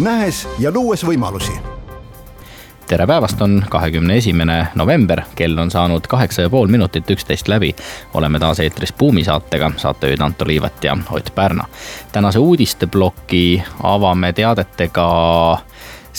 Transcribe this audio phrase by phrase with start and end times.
[0.00, 1.52] nähes ja luues võimalusi
[2.90, 7.74] tere päevast, on kahekümne esimene november, kell on saanud kaheksa ja pool minutit üksteist läbi.
[8.14, 11.64] oleme taas eetris Buumi saatega, saatejuhid Anto Liivat ja Ott Pärna.
[12.12, 15.06] tänase uudisteploki avame teadetega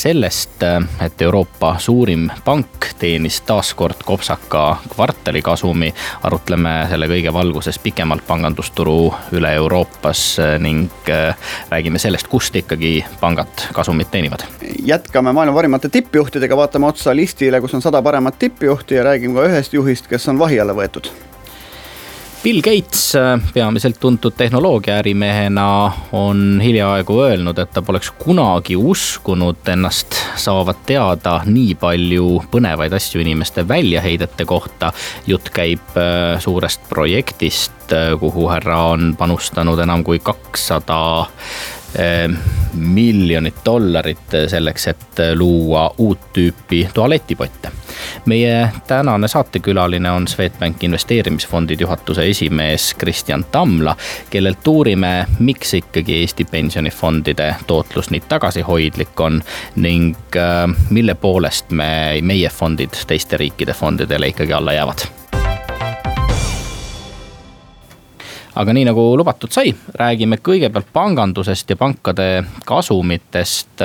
[0.02, 0.64] sellest,
[1.02, 5.94] et Euroopa suurim pank teenis taas kord kopsaka kvartalikasumi.
[6.24, 10.24] arutleme selle kõige valguses pikemalt pangandusturu üle Euroopas
[10.60, 11.36] ning äh,
[11.70, 14.46] räägime sellest, kust ikkagi pangad kasumit teenivad.
[14.86, 19.52] jätkame maailma parimate tippjuhtidega, vaatame otsa listile, kus on sada paremat tippjuhti ja räägime ka
[19.52, 21.14] ühest juhist, kes on vahi alla võetud
[22.44, 30.18] Bill Gates, äh, peamiselt tuntud tehnoloogiaärimehena, on hiljaaegu öelnud, et ta poleks kunagi uskunud ennast
[30.42, 34.90] saavat teada nii palju põnevaid asju inimeste väljaheidete kohta.
[35.28, 41.28] jutt käib äh, suurest projektist, äh, kuhu härra on panustanud enam kui kakssada
[42.74, 47.72] miljonit dollarit selleks, et luua uut tüüpi tualetipotte.
[48.26, 53.96] Meie tänane saatekülaline on Swedbanki investeerimisfondide juhatuse esimees Kristjan Tamla,
[54.30, 59.42] kellelt uurime, miks ikkagi Eesti pensionifondide tootlus nii tagasihoidlik on
[59.76, 65.21] ning äh, mille poolest me, meie fondid teiste riikide fondidele ikkagi alla jäävad
[68.62, 72.28] aga nii nagu lubatud sai, räägime kõigepealt pangandusest ja pankade
[72.68, 73.82] kasumitest.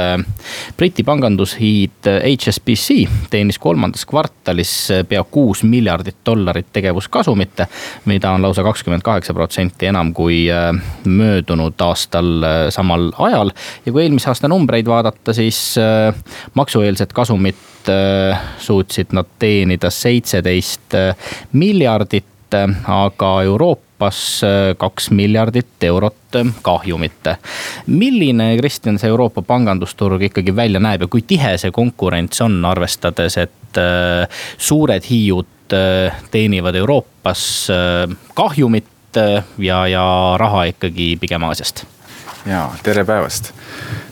[0.76, 4.74] Briti pangandushiid HSBC teenis kolmandas kvartalis
[5.08, 7.64] pea kuus miljardit dollarit tegevuskasumit,
[8.10, 10.70] mida on lausa kakskümmend kaheksa protsenti enam kui äh,
[11.04, 13.52] möödunud aastal äh, samal ajal.
[13.86, 16.12] ja kui eelmise aasta numbreid vaadata, siis äh,
[16.54, 17.56] maksueelset kasumit
[18.58, 20.96] suutsid nad teenida seitseteist
[21.54, 22.56] miljardit
[22.90, 27.12] aga Euroopa Euroopas äh, kaks miljardit eurot äh, kahjumit.
[27.86, 33.38] milline, Kristjan, see Euroopa pangandusturg ikkagi välja näeb ja kui tihe see konkurents on, arvestades,
[33.38, 35.46] et äh, suured hiiud
[36.30, 37.40] teenivad Euroopas
[38.34, 39.16] kahjumit
[39.58, 40.04] ja, ja
[40.38, 41.82] raha ikkagi pigem Aasiast?
[42.46, 43.50] ja tere päevast.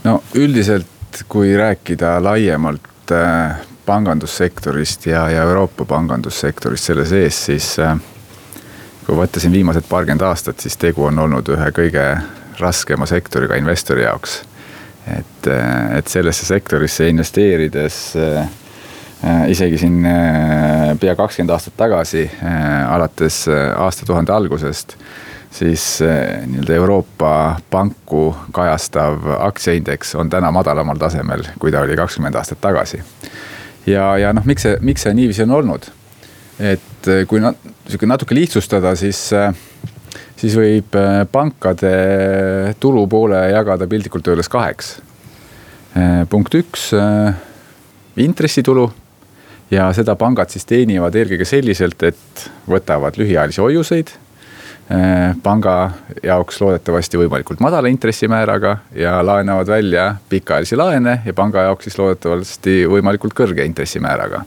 [0.04, 3.12] no üldiselt, kui rääkida laiemalt
[3.86, 7.70] pangandussektorist ja, ja Euroopa pangandussektorist selle sees, siis
[9.06, 12.04] kui võtta siin viimased paarkümmend aastat, siis tegu on olnud ühe kõige
[12.60, 14.42] raskema sektoriga investori jaoks.
[15.18, 15.48] et,
[15.98, 18.48] et sellesse sektorisse investeerides äh,
[19.48, 20.06] isegi siin
[21.00, 22.24] pea kakskümmend aastat tagasi
[22.88, 23.44] alates
[23.76, 24.96] aastatuhande algusest
[25.54, 26.00] siis
[26.46, 33.02] nii-öelda Euroopa panku kajastav aktsiaindeks on täna madalamal tasemel, kui ta oli kakskümmend aastat tagasi.
[33.86, 35.86] ja, ja noh, miks see, miks see niiviisi on olnud?
[36.58, 39.54] et äh, kui nat-, sihuke natuke lihtsustada, siis, äh,
[40.40, 41.94] siis võib äh, pankade
[42.80, 44.96] tulupoole jagada piltlikult öeldes kaheks.
[46.26, 46.88] punkt üks,
[48.18, 48.88] intressitulu
[49.70, 54.10] ja seda pangad siis teenivad eelkõige selliselt, et võtavad lühiajalisi hoiuseid
[55.42, 55.76] panga
[56.18, 62.74] jaoks loodetavasti võimalikult madala intressimääraga ja laenavad välja pikaajalisi laene ja panga jaoks siis loodetavasti
[62.90, 64.42] võimalikult kõrge intressimääraga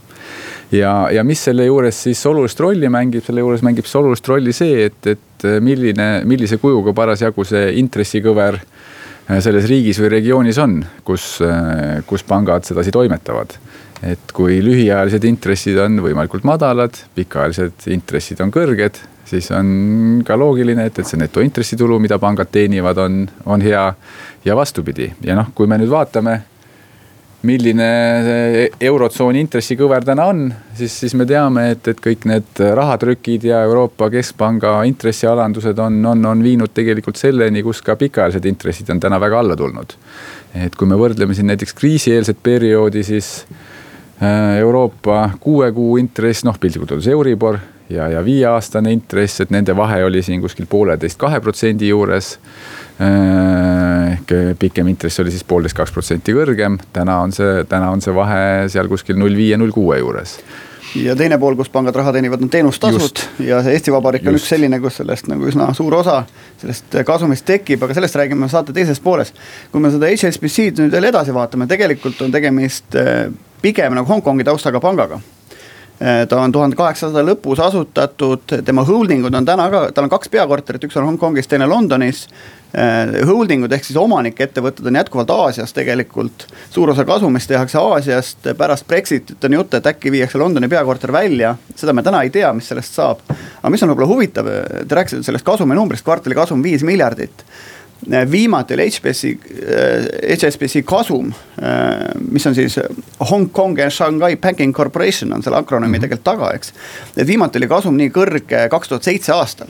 [0.72, 4.54] ja, ja mis selle juures siis olulist rolli mängib, selle juures mängib siis olulist rolli
[4.56, 10.80] see, et, et milline, millise kujuga parasjagu see intressikõver äh, selles riigis või regioonis on,
[11.08, 13.58] kus, äh, kus pangad sedasi toimetavad.
[14.06, 20.86] et kui lühiajalised intressid on võimalikult madalad, pikaajalised intressid on kõrged, siis on ka loogiline,
[20.86, 23.88] et, et see netointressitulu, mida pangad teenivad, on, on hea.
[24.46, 26.38] ja vastupidi ja noh, kui me nüüd vaatame
[27.46, 27.88] milline
[28.82, 30.48] eurotsooni intressikõver täna on,
[30.78, 36.26] siis, siis me teame, et, et kõik need rahatrükid ja Euroopa Keskpanga intressialandused on, on,
[36.32, 39.98] on viinud tegelikult selleni, kus ka pikaajalised intressid on täna väga alla tulnud.
[40.58, 43.46] et kui me võrdleme siin näiteks kriisieelset perioodi, siis
[44.22, 47.60] äh, Euroopa kuue kuu intress, noh piltlikult öeldes Euribor
[47.90, 52.38] ja, ja viieaastane intress, et nende vahe oli siin kuskil pooleteist, kahe protsendi juures
[52.98, 58.16] ehk pikem intress oli siis poolteist, kaks protsenti kõrgem, täna on see, täna on see
[58.16, 60.40] vahe seal kuskil null viie, null kuue juures.
[60.96, 63.20] Ja teine pool, kus pangad raha teenivad, on teenustasud.
[63.44, 66.22] Ja see Eesti Vabariik on üks selline, kus sellest nagu üsna suur osa
[66.62, 69.34] sellest kasumist tekib, aga sellest räägime saate teises pooles.
[69.72, 73.28] kui me seda HSBC-d nüüd veel edasi vaatame, tegelikult on tegemist eh,
[73.62, 75.20] pigem nagu Hongkongi taustaga pangaga.
[76.00, 80.14] Eh, ta on tuhande kaheksasada lõpus asutatud, tema holding ud on täna ka, tal on
[80.14, 82.28] kaks peakorterit, üks on Hongkongis, teine Londonis.
[82.76, 86.48] Äh, holding ud ehk siis omanikettevõtted on jätkuvalt Aasias tegelikult.
[86.70, 91.56] suur osa kasumist tehakse Aasiast, pärast Brexitit on jutt, et äkki viiakse Londoni peakorter välja.
[91.76, 93.24] seda me täna ei tea, mis sellest saab.
[93.32, 94.52] aga mis on võib-olla huvitav,
[94.88, 97.46] te rääkisite sellest kasuminumbrist, kvartali kasum viis miljardit
[98.32, 99.32] viimati oli HBC,
[100.36, 101.32] HSBC kasum,
[101.64, 102.80] äh, mis on siis
[103.32, 106.02] Hong Kong and Shanghai Banking Corporation on selle akronüümi mm -hmm.
[106.02, 106.74] tegelikult taga, eks.
[107.18, 109.68] et viimati oli kasum nii kõrge kaks tuhat seitse aastal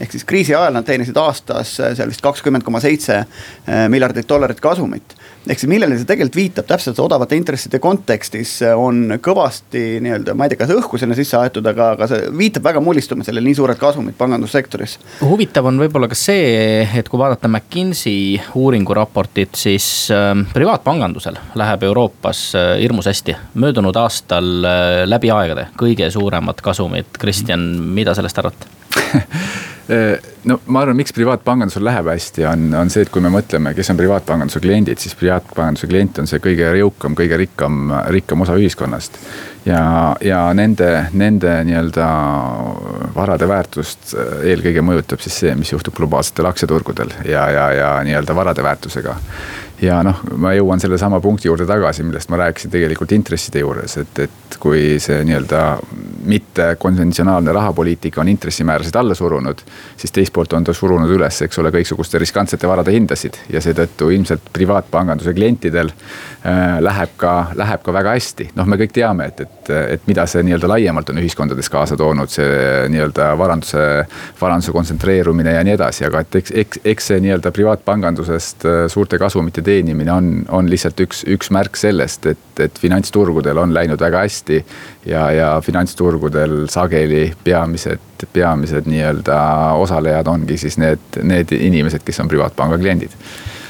[0.00, 4.28] ehk siis kriisi ajal nad teenisid aastas äh, seal vist kakskümmend koma seitse äh, miljardit
[4.28, 5.14] dollarit kasumit.
[5.46, 10.46] ehk siis millele see tegelikult viitab, täpselt odavate intresside kontekstis äh, on kõvasti nii-öelda, ma
[10.46, 13.80] ei tea, kas õhku sinna sisse aetud, aga, aga see viitab väga mullistumisele, nii suured
[13.80, 14.98] kasumid pangandussektoris.
[15.20, 21.88] huvitav on võib-olla ka see, et kui vaadata McKinsey uuringu raportit, siis äh, privaatpangandusel läheb
[21.90, 23.36] Euroopas äh, hirmus hästi.
[23.54, 27.66] möödunud aastal äh, läbi aegade kõige suuremad kasumid, Kristjan,
[27.96, 28.78] mida sellest arvate
[30.44, 33.90] no ma arvan, miks privaatpangandusel läheb hästi, on, on see, et kui me mõtleme, kes
[33.92, 39.18] on privaatpanganduse kliendid, siis privaatpanganduse klient on see kõige jõukam, kõige rikkam, rikkam osa ühiskonnast.
[39.66, 42.08] Ja, ja nende, nende nii-öelda
[43.14, 44.14] varade väärtust
[44.44, 49.16] eelkõige mõjutab siis see, mis juhtub globaalsetel aktsiaturgudel ja, ja, ja nii-öelda varade väärtusega
[49.82, 54.18] ja noh, ma jõuan sellesama punkti juurde tagasi, millest ma rääkisin tegelikult intresside juures, et,
[54.26, 55.62] et kui see nii-öelda
[56.30, 59.62] mitte konventsionaalne rahapoliitika on intressimäärasid alla surunud.
[59.96, 64.10] siis teist poolt on ta surunud üles, eks ole, kõiksuguste riskantsete varade hindasid ja seetõttu
[64.10, 68.50] ilmselt privaatpanganduse klientidel äh, läheb ka, läheb ka väga hästi.
[68.54, 72.30] noh, me kõik teame, et, et, et mida see nii-öelda laiemalt on ühiskondades kaasa toonud,
[72.32, 72.48] see
[72.92, 73.82] nii-öelda varanduse,
[74.40, 79.18] varanduse kontsentreerumine ja nii edasi, aga et eks, eks, eks see nii-öelda privaatpangandusest äh, suurte
[79.20, 84.24] kasumite teenimine on, on lihtsalt üks, üks märk sellest, et, et finantsturgudel on läinud väga
[84.26, 84.64] hästi.
[85.06, 89.38] ja, ja finantsturgudel sageli peamised, peamised nii-öelda
[89.80, 93.16] osalejad ongi siis need, need inimesed, kes on privaatpanga kliendid.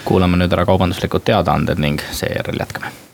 [0.04, 3.09] kuulame nüüd ära kaubanduslikud teadaanded ning seejärel jätkame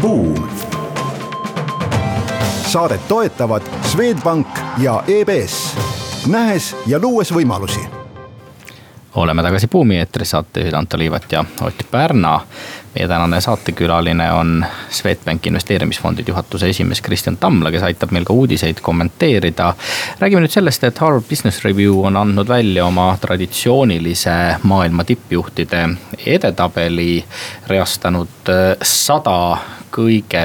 [0.00, 0.48] Buum
[2.68, 4.46] saadet toetavad Swedbank
[4.78, 5.76] ja EBS,
[6.26, 7.80] nähes ja luues võimalusi.
[9.14, 12.40] oleme tagasi Buumi eetris, saatejuhid Anto Liivat ja Ott Pärna.
[12.98, 18.80] Meie tänane saatekülaline on Swedbanki investeerimisfondide juhatuse esimees Kristjan Tamla, kes aitab meil ka uudiseid
[18.82, 19.74] kommenteerida.
[20.18, 25.88] räägime nüüd sellest, et Harvard Business Review on andnud välja oma traditsioonilise maailma tippjuhtide
[26.26, 27.24] edetabeli,
[27.70, 29.58] reastanud äh, sada
[29.94, 30.42] kõige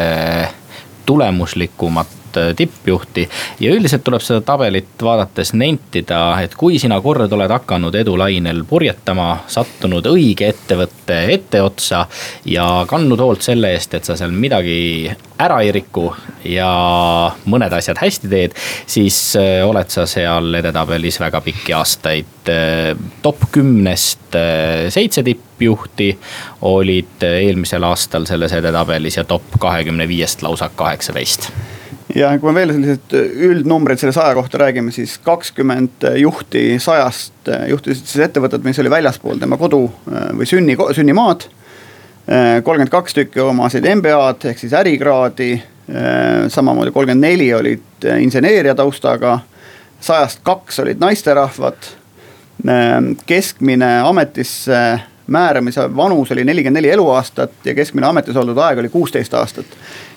[1.05, 3.27] tulemuslikumat äh, tippjuhti.
[3.59, 9.44] ja üldiselt tuleb seda tabelit vaadates nentida, et kui sina kord oled hakanud edulainel purjetama,
[9.47, 12.06] sattunud õige ettevõtte etteotsa.
[12.45, 15.12] ja kandnud hoolt selle eest, et sa seal midagi
[15.44, 16.07] ära ei riku
[16.47, 16.69] ja
[17.50, 18.57] mõned asjad hästi teed.
[18.86, 22.31] siis äh, oled sa seal edetabelis väga pikki aastaid.
[22.50, 24.36] Äh, top kümnest
[24.89, 26.09] seitse tippjuhti
[26.65, 31.51] olid eelmisel aastal selles edetabelis ja top kahekümne viiest lausa kaheksateist
[32.15, 33.15] ja kui me veel selliseid
[33.50, 39.41] üldnumbreid selle saja kohta räägime, siis kakskümmend juhti sajast juhtisid siis ettevõtet, mis oli väljaspool
[39.41, 39.86] tema kodu
[40.38, 41.48] või sünni, sünnimaad.
[42.63, 45.63] kolmkümmend kaks tükki omasid MBA-d ehk siis ärikraadi.
[46.48, 49.39] samamoodi kolmkümmend neli olid inseneeria taustaga.
[50.00, 51.77] sajast kaks olid naisterahvad.
[53.25, 59.34] keskmine ametisse määramise vanus oli nelikümmend neli eluaastat ja keskmine ametis oldud aeg oli kuusteist
[59.34, 59.65] aastat.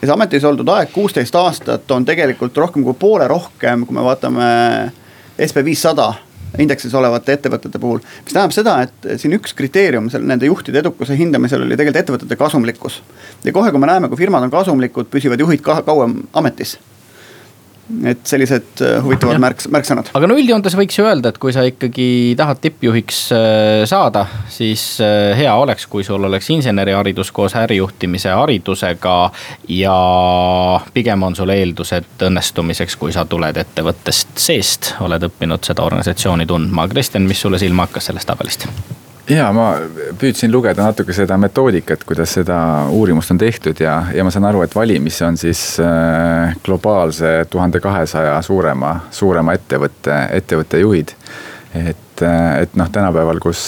[0.03, 4.05] ja see ametis oldud aeg, kuusteist aastat, on tegelikult rohkem kui poole rohkem, kui me
[4.05, 4.47] vaatame
[5.47, 6.13] SB viissada
[6.59, 8.01] indeksis olevate ettevõtete puhul.
[8.25, 12.37] mis tähendab seda, et siin üks kriteerium seal nende juhtide edukuse hindamisel oli tegelikult ettevõtete
[12.37, 13.03] kasumlikkus.
[13.45, 16.79] ja kohe, kui me näeme, kui firmad on kasumlikud, püsivad juhid ka kauem ametis
[18.05, 20.11] et sellised äh, huvitavad märk, märksõnad.
[20.19, 24.85] aga no üldjoontes võiks ju öelda, et kui sa ikkagi tahad tippjuhiks äh, saada, siis
[25.05, 29.17] äh, hea oleks, kui sul oleks inseneriharidus koos ärijuhtimise haridusega.
[29.69, 29.97] ja
[30.95, 36.89] pigem on sul eeldused õnnestumiseks, kui sa tuled ettevõttest seest, oled õppinud seda organisatsiooni tundma.
[36.89, 38.69] Kristjan, mis sulle silma hakkas sellest tabelist?
[39.31, 39.67] Ja ma
[40.21, 42.59] püüdsin lugeda natuke seda metoodikat, kuidas seda
[42.95, 47.81] uurimust on tehtud ja, ja ma saan aru, et valimis on siis äh, globaalse tuhande
[47.83, 51.15] kahesaja suurema, suurema ettevõtte, ettevõtte juhid.
[51.77, 52.23] et et,
[52.63, 53.63] et noh, tänapäeval, kus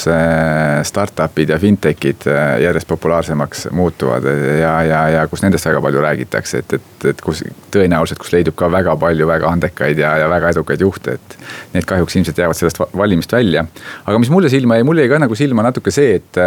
[0.88, 2.26] startup'id ja fintech'id
[2.62, 4.25] järjest populaarsemaks muutuvad
[4.61, 8.57] ja, ja, ja kus nendest väga palju räägitakse, et, et, et kus tõenäoliselt, kus leidub
[8.59, 11.38] ka väga palju väga andekaid ja, ja väga edukaid juhte, et.
[11.75, 13.64] Need kahjuks ilmselt jäävad sellest valimist välja.
[14.07, 16.40] aga mis mulle silma jäi, mulle jäi ka nagu silma natuke see, et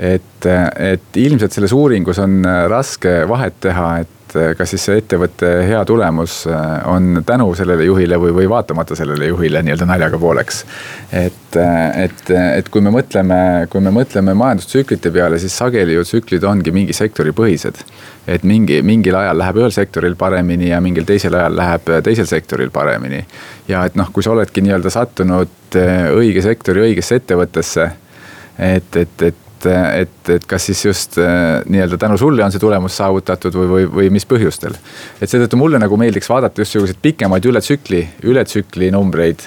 [0.00, 0.46] et,
[0.80, 2.40] et ilmselt selles uuringus on
[2.72, 4.19] raske vahet teha, et
[4.58, 6.42] kas siis see ettevõtte hea tulemus
[6.90, 10.64] on tänu sellele juhile või, või vaatamata sellele juhile nii-öelda naljaga pooleks.
[11.12, 11.56] et,
[12.04, 16.74] et, et kui me mõtleme, kui me mõtleme majandustsüklite peale, siis sageli ju tsüklid ongi
[16.74, 17.82] mingi sektori põhised.
[18.26, 22.70] et mingi, mingil ajal läheb ühel sektoril paremini ja mingil teisel ajal läheb teisel sektoril
[22.70, 23.24] paremini.
[23.68, 25.80] ja et noh, kui sa oledki nii-öelda sattunud
[26.14, 27.90] õige sektori õigesse ettevõttesse
[28.60, 32.62] et, et, et et, et, et kas siis just äh, nii-öelda tänu sulle on see
[32.62, 34.76] tulemus saavutatud või, või, või mis põhjustel.
[35.20, 39.46] et seetõttu mulle nagu meeldiks vaadata just sihukeseid pikemaid üle tsükli, üle tsükli numbreid.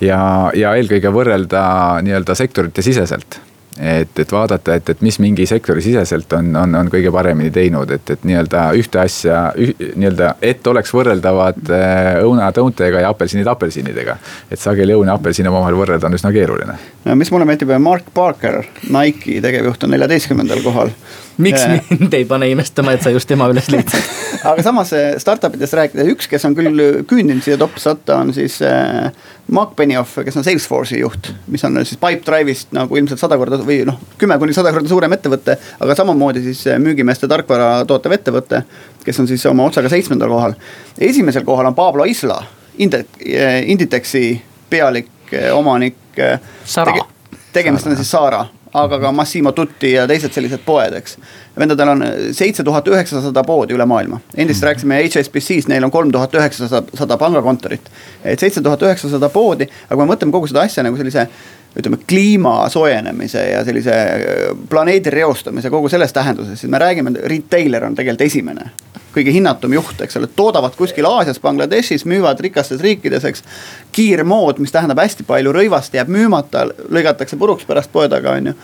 [0.00, 1.62] ja, ja eelkõige võrrelda
[2.06, 3.40] nii-öelda sektorite siseselt
[3.78, 7.90] et, et vaadata, et, et mis mingi sektori siseselt on, on, on kõige paremini teinud,
[7.94, 13.48] et, et nii-öelda ühte asja üh, nii-öelda, et oleks võrreldavad äh, õunad õuntega ja apelsinid
[13.50, 14.16] apelsinidega.
[14.50, 16.76] et sageli õun ja apelsin omavahel võrrelda on üsna keeruline.
[17.04, 20.94] no mis mulle meeldib, Mark Parker, Nike'i tegevjuht on neljateistkümnendal kohal
[21.40, 24.18] miks mind ei pane imestama, et sa just tema üles leidsid
[24.50, 28.58] aga samas startup idest rääkida, üks, kes on küll küündinud siia toppi satta, on siis
[28.66, 29.10] äh,
[29.50, 31.32] Mark Benioff, kes on Salesforce'i juht.
[31.46, 35.12] mis on siis Pipedrive'ist nagu ilmselt sada korda või noh, kümme kuni sada korda suurem
[35.16, 35.56] ettevõte.
[35.80, 38.62] aga samamoodi siis äh, müügimeeste tarkvara tootev ettevõte,
[39.04, 40.54] kes on siis oma otsaga seitsmendal kohal.
[40.98, 42.42] esimesel kohal on Pablo Isla,
[42.80, 45.10] äh, Inditexi pealik,
[45.54, 45.96] omanik.
[46.64, 47.04] Sara Tege
[47.52, 51.16] tegemist on siis Saara aga ka Massimo Tutti ja teised sellised poed, eks.
[51.58, 52.04] vendadel on
[52.36, 57.90] seitse tuhat üheksasada poodi üle maailma, endist rääkisime HSBC-s, neil on kolm tuhat üheksasada pangakontorit.
[58.24, 61.26] et seitse tuhat üheksasada poodi, aga kui me mõtleme kogu seda asja nagu sellise
[61.78, 67.84] ütleme kliima soojenemise ja sellise äh, planeedi reostamise, kogu selles tähenduses, siis me räägime, retailer
[67.86, 68.70] on tegelikult esimene
[69.14, 73.44] kõige hinnatum juht, eks ole, toodavad kuskil Aasias, Bangladeshis, müüvad rikastes riikides, eks.
[73.92, 78.56] kiirmood, mis tähendab hästi palju rõivast jääb müümata, lõigatakse puruks pärast poe taga, on ju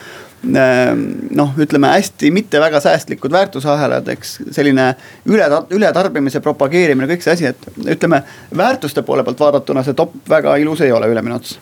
[0.54, 1.04] ehm,
[1.36, 4.92] noh, ütleme hästi mitte väga säästlikud väärtusahelad, eks selline
[5.28, 5.48] üle,
[5.78, 8.22] ületarbimise propageerimine, kõik see asi, et ütleme
[8.56, 11.58] väärtuste poole pealt vaadatuna see top väga ilus ei ole ülemine ots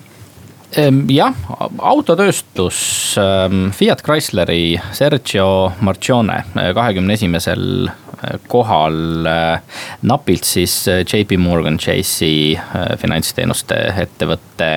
[1.08, 1.34] jah,
[1.78, 2.78] autotööstus,
[3.20, 11.78] ehm, Fiat Chrysleri Sergio Marcione eh, kahekümne esimesel eh, kohal eh, napilt siis JP Morgan
[11.78, 12.56] Chase'i
[12.98, 14.72] finantsteenuste ettevõtte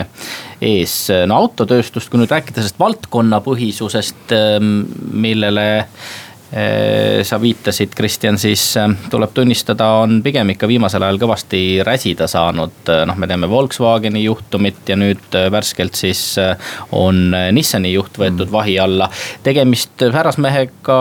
[0.62, 0.96] ees.
[1.30, 4.80] no autotööstust, kui nüüd rääkida sellest valdkonnapõhisusest, ehm,
[5.14, 5.68] millele
[7.28, 12.78] sa viitasid, Kristjan, siis äh, tuleb tunnistada, on pigem ikka viimasel ajal kõvasti räsida saanud.
[12.88, 16.38] Äh, noh, me teame Volkswageni juhtumit ja nüüd värskelt siis
[16.96, 18.54] on Nissani juht võetud mm.
[18.54, 19.10] vahi alla.
[19.44, 21.00] tegemist härrasmehega,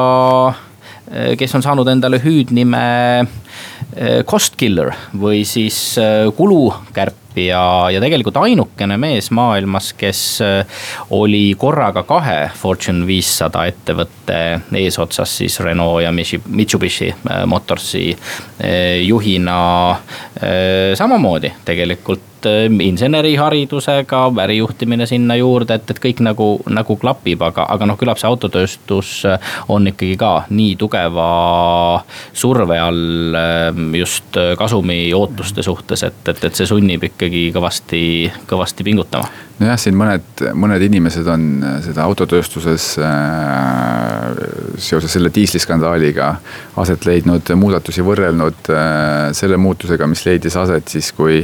[1.38, 2.82] kes on saanud endale hüüdnime
[4.28, 5.96] cost killer või siis
[6.36, 14.38] kulukärp ja, ja tegelikult ainukene mees maailmas, kes äh, oli korraga kahe Fortune viissada ettevõtte
[14.80, 17.12] eesotsas siis Renault ja Mitsubishi
[17.46, 18.16] Motorsi
[19.02, 19.56] juhina.
[20.94, 22.46] samamoodi tegelikult
[22.80, 28.28] inseneriharidusega, ärijuhtimine sinna juurde, et, et kõik nagu, nagu klapib, aga, aga noh, küllap see
[28.28, 29.12] autotööstus
[29.72, 31.28] on ikkagi ka nii tugeva
[32.32, 33.38] surve all
[33.98, 38.00] just kasumi ootuste suhtes, et, et, et see sunnib ikka ikkagi kõvasti,
[38.48, 39.28] kõvasti pingutama.
[39.58, 44.36] nojah, siin mõned, mõned inimesed on äh, seda autotööstuses äh,
[44.76, 46.34] seoses selle diisliskandaaliga
[46.82, 51.40] aset leidnud muudatusi võrrelnud äh, selle muutusega, mis leidis aset siis, kui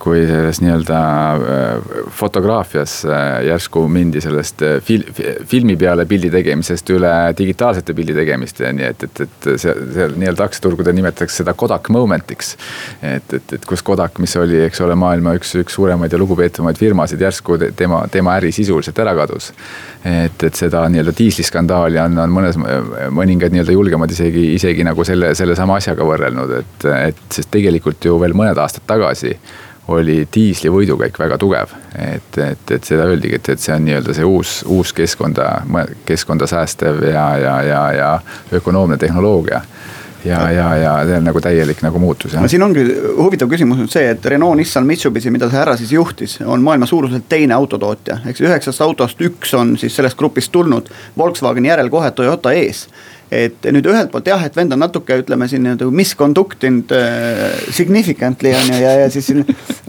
[0.00, 5.04] kui selles nii-öelda äh, fotograafias äh, järsku mindi sellest äh, fil-,
[5.46, 10.96] filmi peale pildi tegemisest üle digitaalsete pildi tegemisteni, et, et, et see, seal nii-öelda aktsiaturgudel
[10.96, 12.54] nimetatakse seda Kodak moment'iks.
[13.02, 16.80] et, et, et kus Kodak, mis oli, eks ole, maailma üks, üks suuremaid ja lugupeetavaid
[16.80, 19.52] firmasid, järsku tema, tema äri sisuliselt ära kadus.
[20.04, 22.56] et, et seda nii-öelda diisliskandaali on, on mõnes,
[23.12, 28.16] mõningad nii-öelda julgemad isegi, isegi nagu selle, sellesama asjaga võrrelnud, et, et sest tegelikult ju
[28.22, 29.36] veel mõned aastad tagasi
[29.90, 31.74] oli diisli võidukäik väga tugev.
[31.98, 35.48] et, et, et seda öeldigi, et, et see on nii-öelda see uus, uus keskkonda,
[36.06, 38.10] keskkonda säästev ja, ja, ja, ja
[38.60, 39.62] ökonoomne tehnoloogia
[40.24, 42.34] ja, ja, ja see on nagu täielik nagu muutus.
[42.34, 42.84] no siin ongi
[43.16, 46.86] huvitav küsimus nüüd see, et Renault, Nissan, Mitsubishi, mida see härra siis juhtis, on maailma
[46.86, 48.20] suuruselt teine autotootja.
[48.30, 52.86] eks üheksast autost üks on siis sellest grupist tulnud, Volkswageni järel kohe Toyota ees
[53.30, 58.50] et nüüd ühelt poolt jah, et vend on natuke, ütleme siin nii-öelda misconducted uh, significantly
[58.58, 59.44] on ju ja, ja siis siin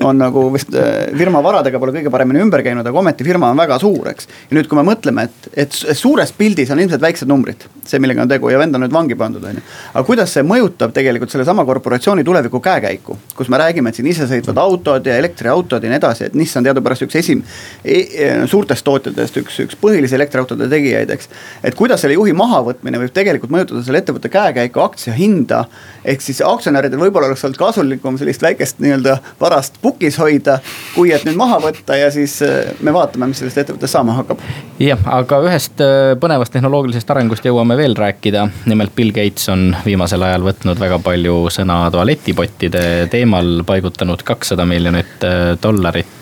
[0.05, 3.57] on nagu vist uh, firma varadega pole kõige paremini ümber käinud, aga ometi firma on
[3.57, 4.29] väga suur, eks.
[4.49, 8.21] ja nüüd, kui me mõtleme, et, et suures pildis on ilmselt väiksed numbrid, see, millega
[8.27, 9.65] on tegu ja vend on nüüd vangi pandud, on ju.
[9.95, 14.61] aga kuidas see mõjutab tegelikult sellesama korporatsiooni tuleviku käekäiku, kus me räägime, et siin isesõitvad
[14.61, 17.41] autod ja elektriautod ja nii edasi, et Nissan teadupärast üks esim-
[17.81, 21.29] e,, e, suurtest tootjatest üks, üks põhilisi elektriautode tegijaid, eks.
[21.65, 25.63] et kuidas selle juhi mahavõtmine võib tegelikult tegelikult mõjutada selle ettevõtte käekäiku, aktsia hinda.
[26.05, 30.59] ehk siis aktsionäridel võib-olla oleks olnud kasulikum sellist väikest nii-öelda varast pukis hoida,
[30.95, 34.43] kui et nüüd maha võtta ja siis äh, me vaatame, mis sellest ettevõttest saama hakkab.
[34.81, 38.47] jah, aga ühest äh, põnevast tehnoloogilisest arengust jõuame veel rääkida.
[38.65, 45.23] nimelt Bill Gates on viimasel ajal võtnud väga palju sõna tualetipottide teemal, paigutanud kakssada miljonit
[45.27, 46.20] äh, dollarit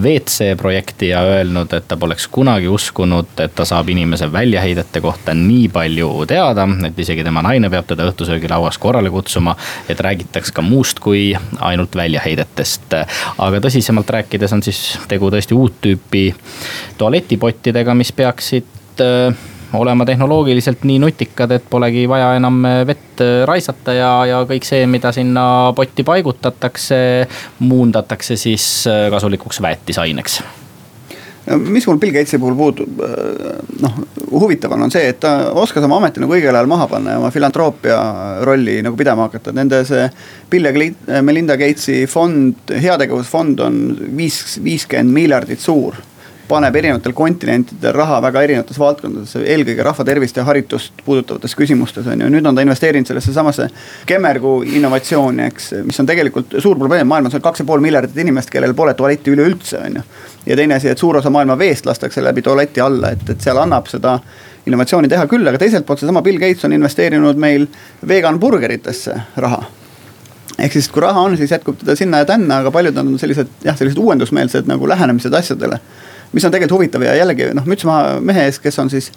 [0.00, 5.34] WC projekti ja öelnud, et ta poleks kunagi uskunud, et ta saab inimese väljaheidete kohta
[5.34, 9.56] nii palju teada, et isegi tema naine peab teda õhtusöögilauas korrale kutsuma.
[9.88, 12.94] et räägitaks ka muust kui ainult väljaheidetest.
[13.38, 16.34] aga tõsisemalt rääkides on siis tegu tõesti uut tüüpi
[16.98, 19.34] tualetipottidega, mis peaksid äh,
[19.78, 24.86] olema tehnoloogiliselt nii nutikad, et polegi vaja enam vett äh, raisata ja, ja kõik see,
[24.90, 25.44] mida sinna
[25.76, 27.02] potti paigutatakse,
[27.60, 30.42] muundatakse siis äh, kasulikuks väetisaineks
[31.58, 33.00] mis mul Bill Gatesi puhul puudub,
[33.80, 33.94] noh
[34.30, 37.30] huvitavam on see, et ta oskas oma ameti nagu õigel ajal maha panna ja oma
[37.34, 37.96] filantroopia
[38.46, 40.04] rolli nagu pidama hakata, nende see.
[40.50, 43.80] Bill ja Melinda Gatesi fond, heategevusfond on
[44.16, 45.98] viis, viiskümmend miljardit suur
[46.50, 52.24] paneb erinevatel kontinentidel raha väga erinevates valdkondades, eelkõige rahva tervist ja haritust puudutavates küsimustes on
[52.24, 52.30] ju.
[52.34, 53.68] nüüd on ta investeerinud sellesse samasse
[54.06, 58.50] Kemmergu innovatsiooni, eks, mis on tegelikult suur probleem, maailmas on kaks ja pool miljardit inimest,
[58.50, 60.06] kellel pole tualetti üleüldse, on ju.
[60.46, 63.60] ja teine asi, et suur osa maailma veest lastakse läbi tualeti alla, et, et seal
[63.62, 64.18] annab seda
[64.66, 67.68] innovatsiooni teha küll, aga teiselt poolt seesama Bill Gates on investeerinud meil
[68.08, 69.62] vegan burgeritesse raha
[70.60, 73.48] ehk siis, kui raha on, siis jätkub teda sinna ja tänna, aga paljud on sellised
[73.64, 75.78] jah, sellised uuendusmeelsed nagu lähenemised asjadele
[76.32, 79.10] mis on tegelikult huvitav ja jällegi noh, müts maha mehe ees, kes on siis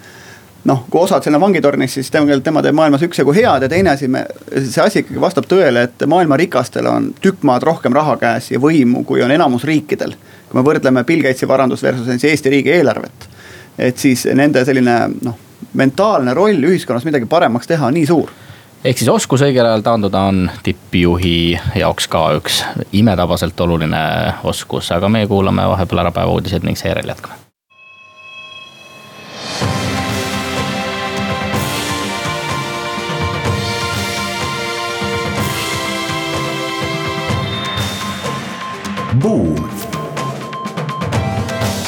[0.64, 3.92] noh, kui osad seal on vangitornis, siis tegelikult tema teeb maailmas üksjagu head ja teine
[3.92, 8.16] asi, me, see asi ikkagi vastab tõele, et maailma rikastel on tükk maad rohkem raha
[8.20, 10.16] käes ja võimu, kui on enamus riikidel.
[10.48, 13.28] kui me võrdleme Bill Gatesi varandust versus siis Eesti riigi eelarvet,
[13.78, 15.38] et siis nende selline noh,
[15.74, 18.32] mentaalne roll ühiskonnas midagi paremaks teha on nii suur
[18.84, 22.60] ehk siis oskus õigel ajal taanduda on tippjuhi jaoks ka üks
[22.92, 24.02] imetabaselt oluline
[24.44, 27.40] oskus, aga meie kuulame vahepeal ära päevauudised ning seejärel jätkame.
[39.22, 39.64] Buum.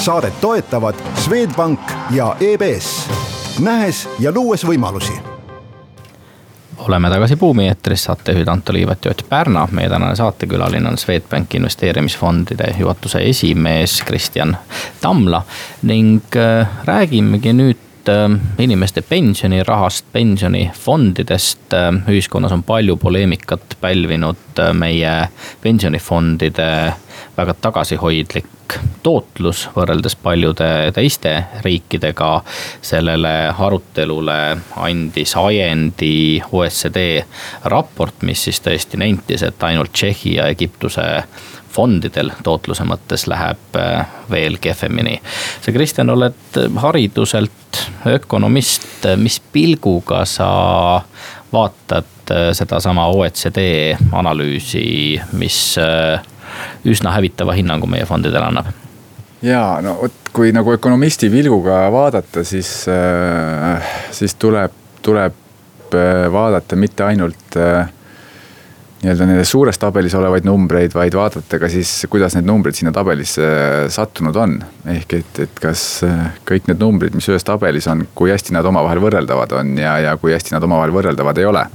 [0.00, 1.80] saadet toetavad Swedbank
[2.14, 3.08] ja EBS,
[3.60, 5.35] nähes ja luues võimalusi
[6.78, 9.68] oleme tagasi Buumi eetris, saatejuhid Anto Liivet ja Ott Pärna.
[9.70, 14.56] meie tänane saatekülaline on Swedbanki investeerimisfondide juhatuse esimees Kristjan
[15.00, 15.42] Tamla
[15.82, 21.72] ning äh, räägimegi nüüd äh, inimeste pensionirahast, pensionifondidest.
[21.72, 25.16] Äh, ühiskonnas on palju poleemikat pälvinud meie
[25.62, 26.68] pensionifondide
[27.36, 28.46] väga tagasihoidlik
[29.02, 31.32] tootlus võrreldes paljude teiste
[31.64, 32.42] riikidega.
[32.82, 37.22] sellele arutelule andis ajendi OECD
[37.64, 41.06] raport, mis siis tõesti nentis, et ainult Tšehhi ja Egiptuse
[41.76, 45.20] fondidel tootluse mõttes läheb äh, veel kehvemini.
[45.60, 47.55] sa, Kristjan, oled hariduselt
[48.06, 50.48] ökonomist, mis pilguga sa
[51.52, 56.20] vaatad äh, sedasama OECD analüüsi, mis äh,
[56.84, 58.70] üsna hävitava hinnangu meie fondidele annab?
[59.44, 65.42] Ja no vot, kui nagu ökonomisti pilguga vaadata, siis äh,, siis tuleb, tuleb
[66.32, 67.86] vaadata mitte ainult äh,
[69.06, 73.46] nii-öelda nendes suures tabelis olevaid numbreid, vaid vaadata ka siis, kuidas need numbrid sinna tabelisse
[73.46, 74.58] äh, sattunud on.
[74.90, 78.66] ehk et, et kas äh, kõik need numbrid, mis ühes tabelis on, kui hästi nad
[78.66, 81.66] omavahel võrreldavad on ja, ja kui hästi nad omavahel võrreldavad ei ole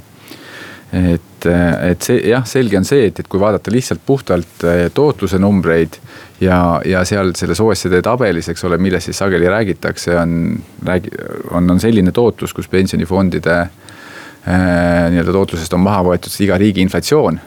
[0.91, 5.95] et, et see jah, selge on see, et, et kui vaadata lihtsalt puhtalt tootluse numbreid
[6.43, 11.13] ja, ja seal selles OECD tabelis, eks ole, millest siis sageli räägitakse, on, räägi-,
[11.55, 13.71] on, on selline tootlus, kus pensionifondide äh,
[14.45, 17.39] nii-öelda tootlusest on maha võetud iga riigi inflatsioon.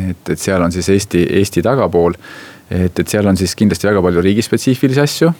[0.00, 2.16] et, et seal on siis Eesti, Eesti tagapool.
[2.70, 5.32] et, et seal on siis kindlasti väga palju riigispetsiifilisi asju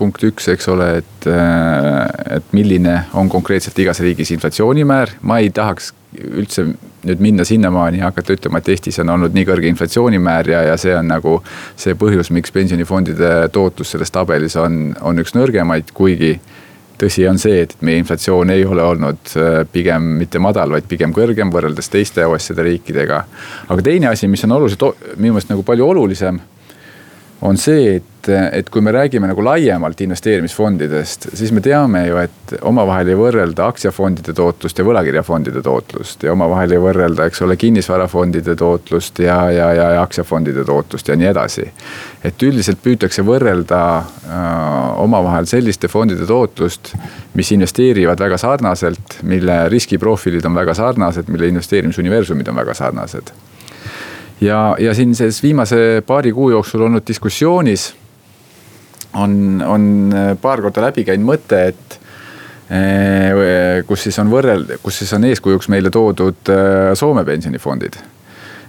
[0.00, 5.50] punkt üks, eks ole, et, äh, et milline on konkreetselt igas riigis inflatsioonimäär, ma ei
[5.54, 6.64] tahaks üldse
[7.06, 10.78] nüüd minna sinnamaani ja hakata ütlema, et Eestis on olnud nii kõrge inflatsioonimäär ja, ja
[10.80, 11.36] see on nagu
[11.78, 16.34] see põhjus, miks pensionifondide tootlus selles tabelis on, on üks nõrgemaid, kuigi
[17.00, 19.34] tõsi on see, et meie inflatsioon ei ole olnud
[19.72, 23.24] pigem mitte madal, vaid pigem kõrgem võrreldes teiste OECD riikidega.
[23.68, 26.40] aga teine asi, mis on oluliselt, minu meelest nagu palju olulisem
[27.42, 32.54] on see, et, et kui me räägime nagu laiemalt investeerimisfondidest, siis me teame ju, et
[32.68, 38.56] omavahel ei võrrelda aktsiafondide tootlust ja võlakirjafondide tootlust ja omavahel ei võrrelda, eks ole, kinnisvarafondide
[38.60, 41.64] tootlust ja, ja, ja, ja aktsiafondide tootlust ja nii edasi.
[42.24, 46.92] et üldiselt püütakse võrrelda äh, omavahel selliste fondide tootlust,
[47.34, 53.32] mis investeerivad väga sarnaselt, mille riskiprofiilid on väga sarnased, mille investeerimisuniversumid on väga sarnased
[54.40, 57.94] ja, ja siin selles viimase paari kuu jooksul olnud diskussioonis
[59.14, 61.98] on, on paar korda läbi käinud mõte, et
[62.70, 67.98] eh, kus siis on võrreld-, kus siis on eeskujuks meile toodud eh, Soome pensionifondid.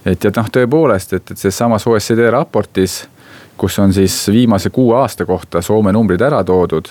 [0.05, 3.03] et ja noh, tõepoolest, et, et selles samas OECD raportis,
[3.57, 6.89] kus on siis viimase kuue aasta kohta Soome numbrid ära toodud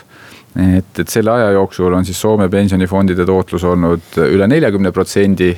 [0.59, 5.51] et, et selle aja jooksul on siis Soome pensionifondide tootlus olnud üle neljakümne protsendi.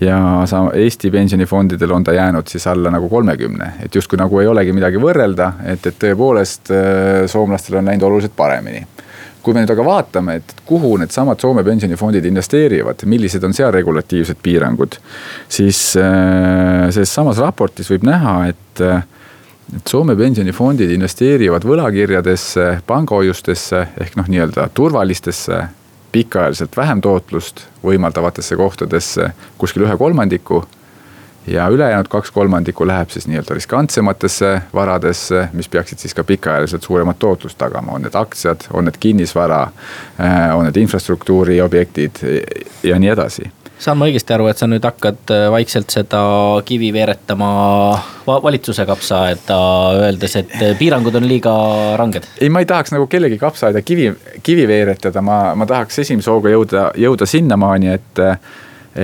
[0.00, 0.18] ja
[0.50, 4.72] sa, Eesti pensionifondidel on ta jäänud siis alla nagu kolmekümne, et justkui nagu ei olegi
[4.72, 8.86] midagi võrrelda, et, et tõepoolest äh, soomlastel on läinud oluliselt paremini
[9.42, 14.38] kui me nüüd aga vaatame, et kuhu needsamad Soome pensionifondid investeerivad, millised on seal regulatiivsed
[14.42, 14.98] piirangud,
[15.50, 19.02] siis äh, selles samas raportis võib näha, et äh,
[19.76, 25.62] et Soome pensionifondid investeerivad võlakirjadesse, pangahoiustesse ehk noh, nii-öelda turvalistesse,
[26.12, 30.64] pikaajaliselt vähem tootlust võimaldavatesse kohtadesse kuskil ühe kolmandiku.
[31.46, 37.18] ja ülejäänud kaks kolmandikku läheb siis nii-öelda riskantsematesse varadesse, mis peaksid siis ka pikaajaliselt suuremat
[37.18, 39.62] tootlust tagama, on need aktsiad, on need kinnisvara,
[40.20, 42.22] äh, on need infrastruktuuriobjektid
[42.82, 43.50] ja nii edasi
[43.82, 46.22] saan ma õigesti aru, et sa nüüd hakkad äh, vaikselt seda
[46.66, 47.48] kivi veeretama
[48.26, 49.58] valitsuse kapsaaeda,
[50.04, 51.54] öeldes, et äh, piirangud on liiga
[51.98, 52.28] ranged?
[52.40, 56.52] ei, ma ei tahaks nagu kellegi kapsaaeda kivi, kivi veeretada, ma, ma tahaks esimese hooga
[56.52, 58.22] jõuda, jõuda sinnamaani, et,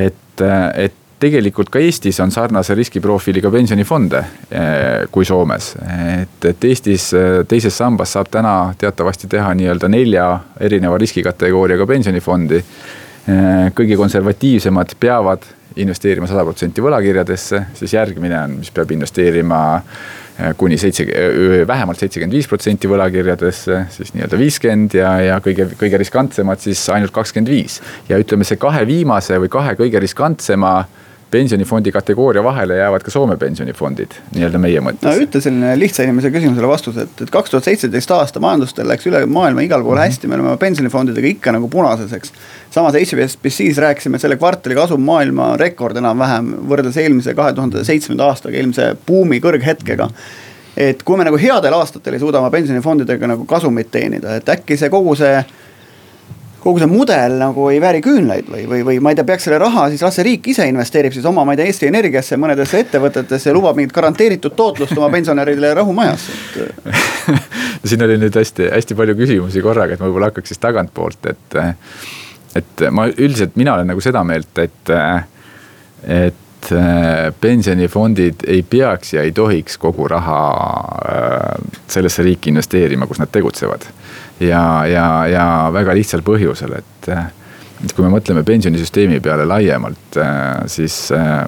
[0.05, 0.47] et,
[0.87, 4.71] et tegelikult ka Eestis on sarnase riskiprofiiliga pensionifonde äh,
[5.11, 5.73] kui Soomes.
[6.21, 7.11] et, et Eestis
[7.51, 10.31] teises sambas saab täna teatavasti teha nii-öelda nelja
[10.69, 12.63] erineva riskikategooriaga pensionifondi
[13.77, 15.43] kõige konservatiivsemad peavad
[15.79, 22.01] investeerima sada protsenti võlakirjadesse, siis järgmine on, mis peab investeerima äh, kuni seitse, äh, vähemalt
[22.01, 27.53] seitsekümmend viis protsenti võlakirjadesse, siis nii-öelda viiskümmend ja, ja kõige, kõige riskantsemad siis ainult kakskümmend
[27.53, 27.81] viis.
[28.09, 30.73] ja ütleme, see kahe viimase või kahe kõige riskantsema
[31.31, 35.05] pensionifondi kategooria vahele jäävad ka Soome pensionifondid, nii-öelda meie mõttes.
[35.05, 39.07] no ütle selline lihtsa inimese küsimusele vastus, et, et kaks tuhat seitseteist aasta majandustel läks
[39.11, 40.15] üle maailma igal pool mm -hmm.
[40.15, 42.33] hästi, me oleme pensionifondidega ikka nagu punases, eks.
[42.71, 48.25] samas HSBC-s rääkisime, et selle kvartali kasum maailma rekord enam-vähem võrreldes eelmise kahe tuhande seitsmenda
[48.25, 50.09] aastaga, eelmise buumi kõrghetkega
[50.77, 54.77] et kui me nagu headel aastatel ei suuda oma pensionifondidega nagu kasumit teenida, et äkki
[54.77, 55.45] see kogu see
[56.69, 59.61] kogu see mudel nagu ei vääri küünlaid või, või, või ma ei tea, peaks selle
[59.63, 62.83] raha siis las see riik ise investeerib siis oma, ma ei tea, Eesti Energiasse, mõnedesse
[62.85, 66.83] ettevõtetesse lubab mingit garanteeritud tootlust oma pensionäridele rahumajasse et...
[67.89, 71.59] siin oli nüüd hästi, hästi palju küsimusi korraga, et ma võib-olla hakkaks siis tagantpoolt, et.
[72.59, 74.93] et ma üldiselt, mina olen nagu seda meelt, et,
[76.19, 76.71] et
[77.41, 80.41] pensionifondid ei peaks ja ei tohiks kogu raha
[81.09, 83.87] äh, sellesse riiki investeerima, kus nad tegutsevad
[84.41, 87.09] ja, ja, ja väga lihtsal põhjusel, et,
[87.85, 90.19] et kui me mõtleme pensionisüsteemi peale laiemalt,
[90.71, 91.43] siis äh,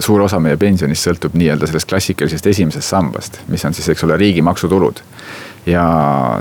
[0.00, 4.16] suur osa meie pensionist sõltub nii-öelda sellest klassikalisest esimesest sambast, mis on siis, eks ole,
[4.20, 5.02] riigi maksutulud.
[5.68, 5.84] ja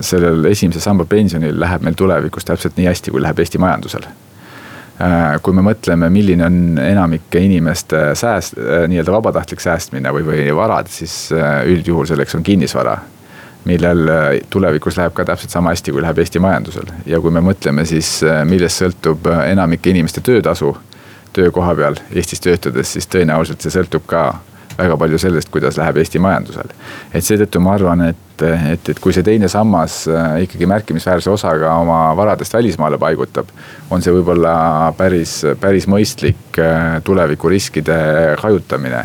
[0.02, 4.08] sellel esimese samba pensionil läheb meil tulevikus täpselt nii hästi, kui läheb Eesti majandusel
[5.46, 8.56] kui me mõtleme, milline on enamike inimeste sääst,
[8.90, 11.28] nii-öelda vabatahtlik säästmine või, või varad, siis
[11.70, 12.96] üldjuhul selleks on kinnisvara
[13.68, 16.92] millel äh, tulevikus läheb ka täpselt sama hästi, kui läheb Eesti majandusel.
[17.06, 20.76] ja kui me mõtleme siis, äh, millest sõltub äh, enamike inimeste töötasu
[21.36, 24.30] töökoha peal Eestis töötades, siis tõenäoliselt see sõltub ka
[24.78, 26.72] väga palju sellest, kuidas läheb Eesti majandusel.
[27.14, 30.04] et seetõttu ma arvan, et, et, et kui see teine sammas
[30.44, 33.50] ikkagi märkimisväärse osaga oma varadest välismaale paigutab,
[33.90, 36.62] on see võib-olla päris, päris mõistlik
[37.04, 37.98] tulevikuriskide
[38.44, 39.04] hajutamine.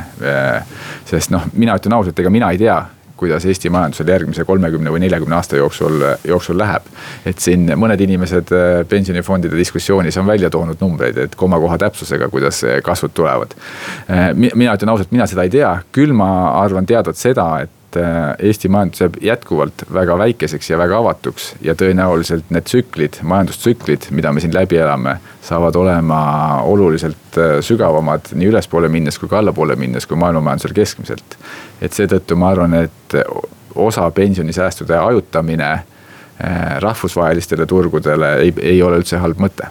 [1.09, 2.83] sest noh, mina ütlen ausalt, ega mina ei tea
[3.23, 6.89] kuidas Eesti majandusel järgmise kolmekümne või neljakümne aasta jooksul, jooksul läheb.
[7.27, 12.65] et siin mõned inimesed äh, pensionifondide diskussioonis on välja toonud numbreid, et komakoha täpsusega, kuidas
[12.85, 13.55] kasvud tulevad.
[14.11, 16.33] Äh, mina ütlen ausalt, mina seda ei tea, küll ma
[16.63, 21.75] arvan teadvat seda, et äh, Eesti majandus jääb jätkuvalt väga väikeseks ja väga avatuks ja
[21.79, 26.23] tõenäoliselt need tsüklid, majandustsüklid, mida me siin läbi elame, saavad olema
[26.69, 31.39] oluliselt sügavamad nii ülespoole minnes kui ka allapoole minnes kui maailmamajandusel keskmiselt
[31.83, 33.17] et seetõttu ma arvan, et
[33.75, 35.73] osa pensionisäästude hajutamine
[36.83, 39.69] rahvusvahelistele turgudele ei, ei ole üldse halb mõte.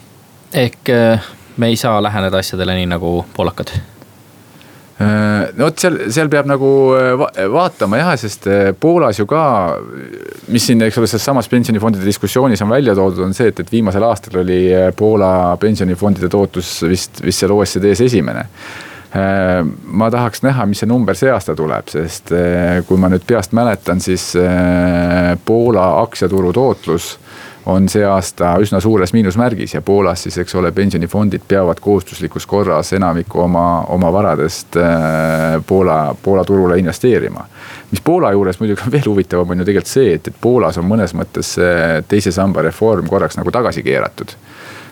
[0.53, 0.93] ehk
[1.57, 4.01] me ei saa läheneda asjadele nii nagu poolakad Äh,
[5.56, 9.44] no vot seal, seal peab nagu äh, va vaatama jah, sest äh, Poolas ju ka,
[10.52, 13.74] mis siin, eks ole, selles samas pensionifondide diskussioonis on välja toodud, on see, et, et
[13.74, 14.62] viimasel aastal oli
[14.98, 18.46] Poola pensionifondide tootlus vist, vist seal OECD-s esimene.
[19.12, 22.32] Ma tahaks näha, mis see number see aasta tuleb, sest
[22.88, 24.30] kui ma nüüd peast mäletan, siis
[25.44, 27.10] Poola aktsiaturu tootlus
[27.65, 32.93] on see aasta üsna suures miinusmärgis ja Poolas siis, eks ole, pensionifondid peavad kohustuslikus korras
[32.93, 37.45] enamiku oma, oma varadest äh, Poola, Poola turule investeerima.
[37.91, 40.88] mis Poola juures muidugi on veel huvitavam, on ju tegelikult see, et, et Poolas on
[40.89, 44.36] mõnes mõttes see teise samba reform korraks nagu tagasi keeratud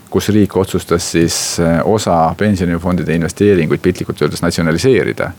[0.10, 5.32] kus riik otsustas siis äh, osa pensionifondide investeeringuid piltlikult öeldes natsionaliseerida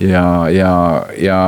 [0.00, 1.38] ja, ja, ja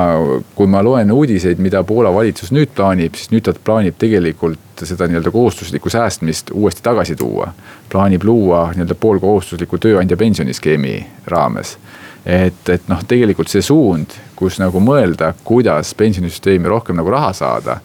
[0.55, 5.09] kui ma loen uudiseid, mida Poola valitsus nüüd plaanib, siis nüüd ta plaanib tegelikult seda
[5.09, 7.53] nii-öelda kohustuslikku säästmist uuesti tagasi tuua.
[7.93, 11.79] plaanib luua nii-öelda poolkohustusliku tööandja pensioniskeemi raames.
[12.27, 17.81] et, et noh, tegelikult see suund, kus nagu mõelda, kuidas pensionisüsteemi rohkem nagu raha saada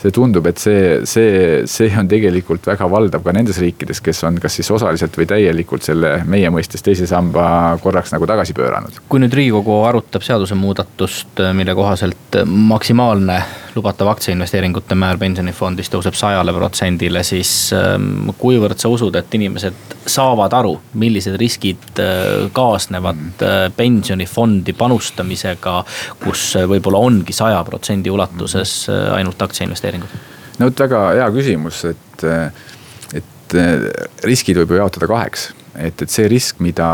[0.00, 4.40] see tundub, et see, see, see on tegelikult väga valdav ka nendes riikides, kes on
[4.42, 9.02] kas siis osaliselt või täielikult selle meie mõistes teise samba korraks nagu tagasi pööranud.
[9.08, 13.42] kui nüüd riigikogu arutab seadusemuudatust, mille kohaselt maksimaalne
[13.74, 20.54] lubatav aktsiainvesteeringute määr pensionifondis tõuseb sajale protsendile, siis ähm, kuivõrd sa usud, et inimesed saavad
[20.56, 25.76] aru, millised riskid äh, kaasnevad äh, pensionifondi panustamisega,
[26.24, 30.18] kus võib-olla ongi saja protsendi ulatuses äh, ainult aktsiainvesteeringud?
[30.58, 32.26] no vot, väga hea küsimus, et,
[33.16, 33.56] et
[34.26, 36.86] riskid võib ju jaotada kaheks et, et see risk, mida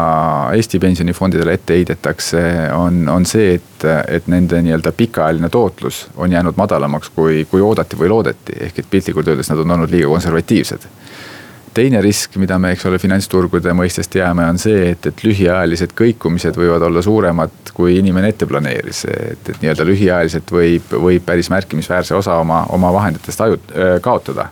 [0.56, 2.42] Eesti pensionifondidele ette heidetakse,
[2.76, 3.86] on, on see, et,
[4.18, 8.90] et nende nii-öelda pikaajaline tootlus on jäänud madalamaks, kui, kui oodati või loodeti, ehk et
[8.90, 10.88] piltlikult öeldes nad on olnud liiga konservatiivsed.
[11.76, 16.56] Teine risk, mida me, eks ole, finantsturgude mõistest teame, on see, et, et lühiajalised kõikumised
[16.56, 19.04] võivad olla suuremad, kui inimene ette planeeris.
[19.12, 23.60] et, et nii-öelda lühiajaliselt võib, võib päris märkimisväärse osa oma, oma vahenditest aju-,
[24.00, 24.48] kaotada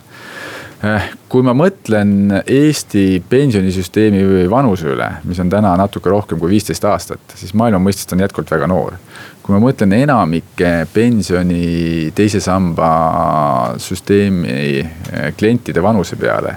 [1.29, 7.35] kui ma mõtlen Eesti pensionisüsteemi vanuse üle, mis on täna natuke rohkem kui viisteist aastat,
[7.39, 8.99] siis maailma mõistes ta on jätkuvalt väga noor.
[9.45, 16.55] kui ma mõtlen enamike pensioni teise samba süsteemi eh, klientide vanuse peale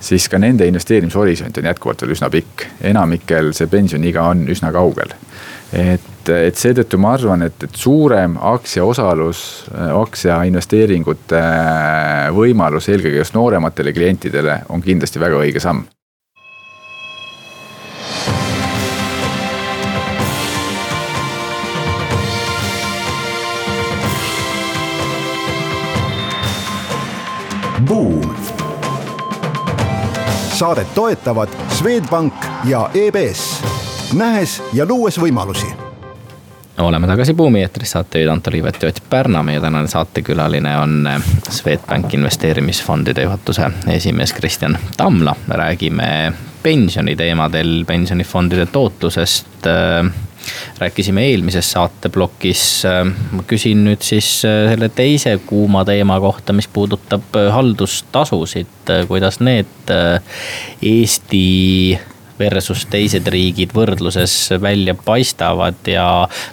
[0.00, 2.66] siis ka nende investeerimishorisont on jätkuvalt veel üsna pikk.
[2.80, 5.12] enamikel see pensioniiga on üsna kaugel
[5.72, 9.44] et, et seetõttu ma arvan, et, et suurem aktsiaosalus,
[10.00, 11.44] aktsiainvesteeringute
[12.36, 15.86] võimalus eelkõige just noorematele klientidele on kindlasti väga õige samm.
[27.90, 28.29] Buum.
[30.60, 33.62] Saadet toetavad Swedbank ja EBS
[34.12, 35.66] nähes ja luues võimalusi
[36.78, 41.22] oleme tagasi Buumi eetris, saatejuhid Anto Liivet ja Ott Pärna, meie tänane saatekülaline on eh,
[41.48, 45.34] Swedbank investeerimisfondide juhatuse esimees Kristjan Tamla.
[45.48, 49.66] räägime pensioniteemadel, pensionifondide tootlusest.
[50.80, 53.00] Rääkisime eelmises saateplokis, eh,
[53.32, 59.92] ma küsin nüüd siis selle teise kuuma teema kohta, mis puudutab haldustasusid, kuidas need
[60.82, 61.98] Eesti
[62.40, 66.06] versus teised riigid võrdluses välja paistavad ja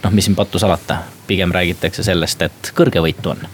[0.04, 3.48] noh, mis siin pattu salata, pigem räägitakse sellest, et kõrge võitu on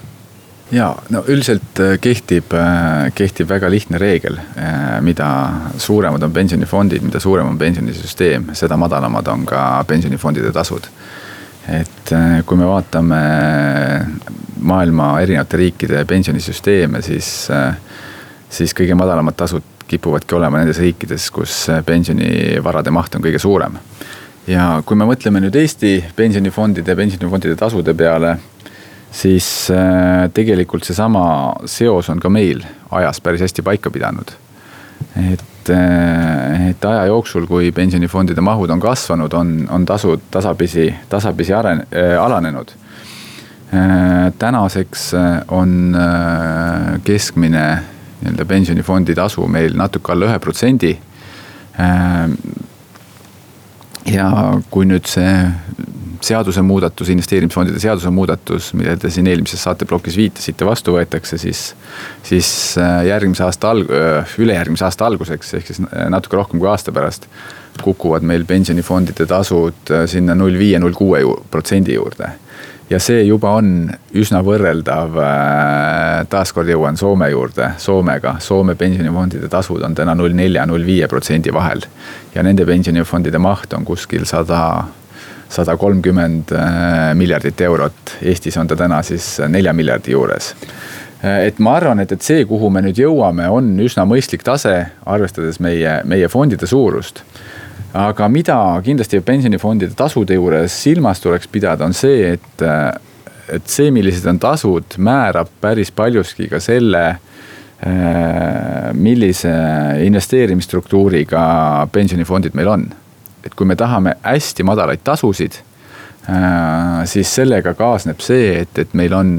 [0.72, 5.28] ja no üldiselt äh, kehtib, äh, kehtib väga lihtne reegel, äh, mida
[5.78, 10.90] suuremad on pensionifondid, mida suurem on pensionisüsteem, seda madalamad on ka pensionifondide tasud.
[11.64, 12.10] et
[12.46, 13.20] kui me vaatame
[14.68, 17.30] maailma erinevate riikide pensionisüsteeme, siis,
[18.52, 21.56] siis kõige madalamad tasud kipuvadki olema nendes riikides, kus
[21.88, 23.80] pensionivarade maht on kõige suurem.
[24.48, 28.36] ja kui me mõtleme nüüd Eesti pensionifondide, pensionifondide tasude peale,
[29.14, 31.26] siis äh, tegelikult seesama
[31.70, 34.34] seos on ka meil ajas päris hästi paika pidanud.
[35.34, 41.54] et, äh, et aja jooksul, kui pensionifondide mahud on kasvanud, on, on tasud tasapisi, tasapisi
[41.54, 42.74] aren- äh,, alanenud
[44.40, 45.12] tänaseks
[45.48, 45.98] on
[47.04, 47.64] keskmine
[48.22, 50.92] nii-öelda pensionifondi tasu meil natuke alla ühe protsendi.
[54.14, 54.28] Ja
[54.70, 55.32] kui nüüd see
[56.24, 61.66] seadusemuudatus, investeerimisfondide seadusemuudatus, millele te siin eelmises saateplokis viitasite, vastu võetakse, siis.
[62.24, 62.50] siis
[62.82, 67.28] äh, järgmise aasta alg-, äh, ülejärgmise aasta alguseks, ehk siis natuke rohkem kui aasta pärast.
[67.84, 72.30] kukuvad meil pensionifondide tasud äh, sinna null viie, null kuue protsendi juurde
[72.94, 73.70] ja see juba on
[74.20, 80.66] üsna võrreldav, äh, taaskord jõuan Soome juurde, Soomega, Soome pensionifondide tasud on täna null nelja,
[80.70, 81.86] null viie protsendi vahel.
[82.36, 84.86] ja nende pensionifondide maht on kuskil sada,
[85.50, 90.54] sada kolmkümmend äh, miljardit eurot, Eestis on ta täna siis nelja miljardi juures.
[91.24, 94.76] Äh, et ma arvan, et, et see, kuhu me nüüd jõuame, on üsna mõistlik tase,
[95.06, 97.24] arvestades meie, meie fondide suurust.
[97.94, 102.64] Aga mida kindlasti pensionifondide tasude juures silmas tuleks pidada, on see, et,
[103.54, 107.04] et see, millised on tasud, määrab päris paljuski ka selle,
[108.96, 109.52] millise
[110.08, 111.44] investeerimisstruktuuriga
[111.92, 112.86] pensionifondid meil on.
[113.44, 115.60] Et kui me tahame hästi madalaid tasusid,
[117.12, 119.34] siis sellega kaasneb see, et, et meil on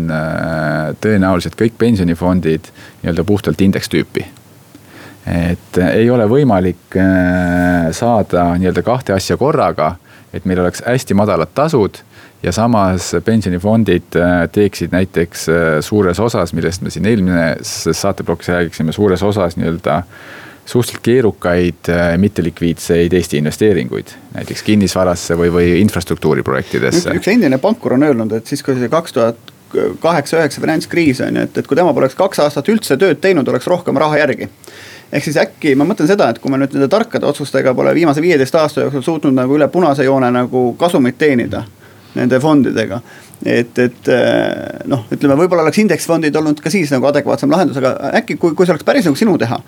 [1.01, 2.69] tõenäoliselt kõik pensionifondid
[3.01, 4.27] nii-öelda puhtalt indekstüüpi.
[5.27, 9.95] Et äh, ei ole võimalik äh, saada nii-öelda kahte asja korraga,
[10.37, 12.03] et meil oleks hästi madalad tasud
[12.45, 15.47] ja samas pensionifondid äh, teeksid näiteks
[15.87, 20.03] suures osas, millest me siin eelmises saateplokis räägiksime, suures osas nii-öelda
[20.65, 27.13] suhteliselt keerukaid mittelikviidseid Eesti investeeringuid, näiteks kinnisvarasse või, või infrastruktuuri projektidesse.
[27.19, 29.53] üks endine pankur on öelnud, et siis, kui see kaks tuhat
[30.01, 33.67] kaheksa-üheksa finantskriis on ju, et, et kui tema poleks kaks aastat üldse tööd teinud, oleks
[33.71, 34.49] rohkem raha järgi
[35.15, 38.23] ehk siis äkki ma mõtlen seda, et kui me nüüd nende tarkade otsustega pole viimase
[38.25, 41.65] viieteist aasta jooksul suutnud nagu üle punase joone nagu kasumit teenida
[42.15, 43.01] nende fondidega.
[43.45, 47.95] et, et eh, noh, ütleme, võib-olla oleks indeksfondid olnud ka siis nagu adekvaatsem lahendus, aga
[48.21, 49.59] äkki kui, kui see oleks päris nagu sinu teha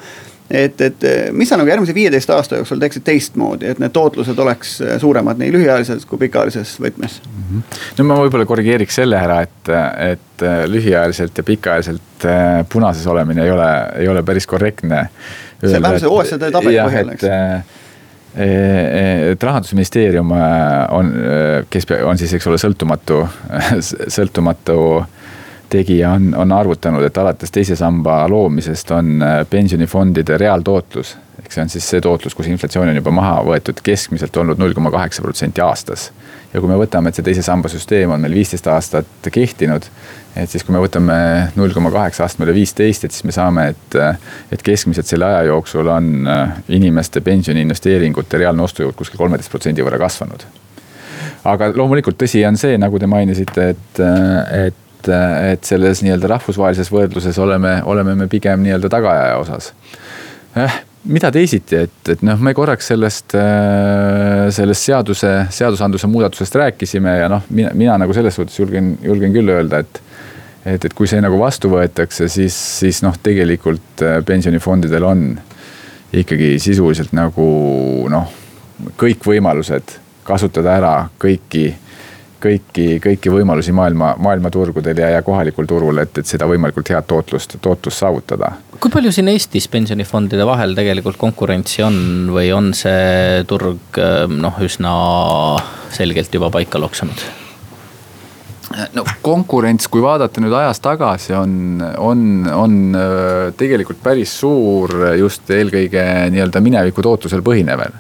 [0.51, 4.77] et, et mis sa nagu järgmise viieteist aasta jooksul teeksid teistmoodi, et need tootlused oleks
[5.03, 7.47] suuremad nii lühiajalises kui pikaajalises võtmes mm?
[7.49, 7.81] -hmm.
[7.99, 9.73] no ma võib-olla korrigeeriks selle ära, et,
[10.13, 15.09] et lühiajaliselt ja pikaajaliselt äh, punases olemine ei ole, ei ole päris korrektne.
[15.61, 17.55] see on vähemalt see OECD tabeli põhjal, eks äh,
[18.39, 20.33] äh, et rahandusministeerium
[20.91, 21.13] on,
[21.71, 23.23] kes on siis, eks ole, sõltumatu,
[24.19, 24.79] sõltumatu
[25.69, 31.17] tegija on, on arvutanud, et alates teise samba loomisest on äh, pensionifondide reaaltootlus.
[31.37, 34.75] ehk see on siis see tootlus, kus inflatsioon on juba maha võetud, keskmiselt olnud null
[34.75, 36.11] koma kaheksa protsenti aastas.
[36.53, 39.89] ja kui me võtame, et see teise samba süsteem on meil viisteist aastat kehtinud.
[40.37, 41.17] et siis, kui me võtame
[41.57, 43.99] null koma kaheksa astmele viisteist, et siis me saame, et,
[44.53, 49.99] et keskmiselt selle aja jooksul on äh, inimeste pensioniinvesteeringute reaalne ostujõud kuskil kolmeteist protsendi võrra
[50.07, 50.47] kasvanud
[51.47, 56.31] aga loomulikult tõsi on see, nagu te mainisite, et, äh, et et, et selles nii-öelda
[56.37, 59.73] rahvusvahelises võrdluses oleme, oleme me pigem nii-öelda tagaajaja osas
[60.57, 67.19] eh, mida teisiti, et, et noh, me korraks sellest, äh, sellest seaduse, seadusandluse muudatusest rääkisime
[67.21, 70.03] ja noh, mina, mina nagu selles suhtes julgen, julgen küll öelda, et.
[70.67, 75.29] et, et kui see nagu vastu võetakse, siis, siis noh, tegelikult äh, pensionifondidel on
[76.17, 77.47] ikkagi sisuliselt nagu
[78.11, 78.33] noh,
[78.99, 79.95] kõik võimalused
[80.27, 81.69] kasutada ära kõiki
[82.43, 87.59] kõiki, kõiki võimalusi maailma, maailmaturgudel ja, ja kohalikul turul, et, et seda võimalikult head tootlust,
[87.63, 88.53] tootlust saavutada.
[88.81, 91.99] kui palju siin Eestis pensionifondide vahel tegelikult konkurentsi on
[92.35, 94.01] või on see turg
[94.37, 94.93] noh, üsna
[95.97, 97.46] selgelt juba paika loksunud?
[98.95, 105.51] No konkurents, kui vaadata nüüd ajas tagasi, on, on, on äh, tegelikult päris suur just
[105.51, 106.03] eelkõige
[106.35, 107.95] nii-öelda mineviku tootlusel põhineval.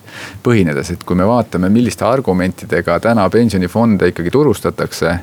[0.44, 5.18] põhinedes, et kui me vaatame, milliste argumentidega täna pensionifonde ikkagi turustatakse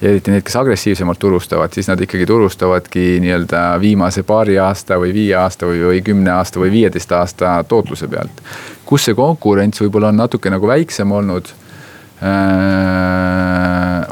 [0.00, 5.14] ja eriti need, kes agressiivsemalt turustavad, siis nad ikkagi turustavadki nii-öelda viimase paari aasta või
[5.14, 8.42] viie aasta või, või kümne aasta või viieteist aasta tootluse pealt.
[8.84, 11.48] kus see konkurents võib-olla on natuke nagu väiksem olnud